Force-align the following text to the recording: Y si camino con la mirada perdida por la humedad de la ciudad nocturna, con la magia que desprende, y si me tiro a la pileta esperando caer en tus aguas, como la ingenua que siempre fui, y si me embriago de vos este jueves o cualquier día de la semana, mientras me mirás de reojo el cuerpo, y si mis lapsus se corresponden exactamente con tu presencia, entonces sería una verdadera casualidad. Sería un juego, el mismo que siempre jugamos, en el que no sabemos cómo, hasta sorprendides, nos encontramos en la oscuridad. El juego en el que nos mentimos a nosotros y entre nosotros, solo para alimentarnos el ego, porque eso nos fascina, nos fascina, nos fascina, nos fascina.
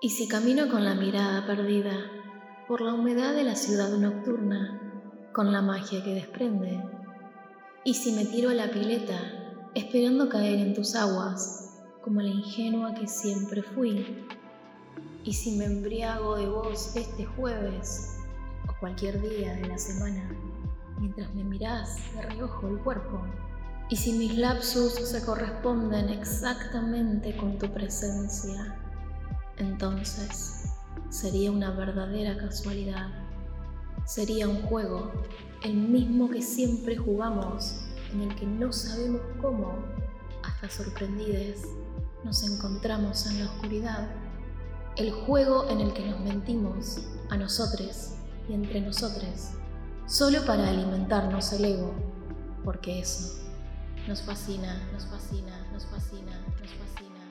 Y 0.00 0.10
si 0.10 0.28
camino 0.28 0.68
con 0.68 0.84
la 0.84 0.94
mirada 0.94 1.44
perdida 1.44 1.90
por 2.68 2.80
la 2.82 2.94
humedad 2.94 3.34
de 3.34 3.42
la 3.42 3.56
ciudad 3.56 3.90
nocturna, 3.98 4.80
con 5.32 5.50
la 5.50 5.60
magia 5.60 6.04
que 6.04 6.14
desprende, 6.14 6.80
y 7.82 7.94
si 7.94 8.12
me 8.12 8.24
tiro 8.24 8.50
a 8.50 8.54
la 8.54 8.70
pileta 8.70 9.18
esperando 9.74 10.28
caer 10.28 10.60
en 10.60 10.72
tus 10.72 10.94
aguas, 10.94 11.80
como 12.00 12.20
la 12.20 12.28
ingenua 12.28 12.94
que 12.94 13.08
siempre 13.08 13.60
fui, 13.60 14.24
y 15.24 15.32
si 15.32 15.56
me 15.56 15.64
embriago 15.64 16.36
de 16.36 16.46
vos 16.46 16.94
este 16.94 17.24
jueves 17.24 18.20
o 18.68 18.78
cualquier 18.78 19.20
día 19.20 19.54
de 19.54 19.66
la 19.66 19.78
semana, 19.78 20.30
mientras 21.00 21.34
me 21.34 21.42
mirás 21.42 21.96
de 22.14 22.22
reojo 22.22 22.68
el 22.68 22.78
cuerpo, 22.84 23.20
y 23.88 23.96
si 23.96 24.12
mis 24.12 24.38
lapsus 24.38 24.92
se 24.92 25.24
corresponden 25.24 26.08
exactamente 26.10 27.36
con 27.36 27.58
tu 27.58 27.68
presencia, 27.72 28.84
entonces 29.58 30.64
sería 31.10 31.50
una 31.50 31.70
verdadera 31.70 32.36
casualidad. 32.36 33.08
Sería 34.04 34.48
un 34.48 34.62
juego, 34.62 35.12
el 35.62 35.74
mismo 35.74 36.30
que 36.30 36.42
siempre 36.42 36.96
jugamos, 36.96 37.80
en 38.12 38.22
el 38.22 38.34
que 38.34 38.46
no 38.46 38.72
sabemos 38.72 39.20
cómo, 39.40 39.74
hasta 40.42 40.70
sorprendides, 40.70 41.62
nos 42.24 42.42
encontramos 42.42 43.26
en 43.26 43.40
la 43.40 43.50
oscuridad. 43.50 44.08
El 44.96 45.10
juego 45.10 45.68
en 45.68 45.80
el 45.80 45.92
que 45.92 46.06
nos 46.06 46.20
mentimos 46.20 46.98
a 47.30 47.36
nosotros 47.36 48.14
y 48.48 48.54
entre 48.54 48.80
nosotros, 48.80 49.50
solo 50.06 50.44
para 50.46 50.68
alimentarnos 50.68 51.52
el 51.52 51.64
ego, 51.66 51.92
porque 52.64 53.00
eso 53.00 53.38
nos 54.08 54.22
fascina, 54.22 54.88
nos 54.92 55.04
fascina, 55.04 55.70
nos 55.72 55.84
fascina, 55.84 56.32
nos 56.60 56.72
fascina. 56.72 57.27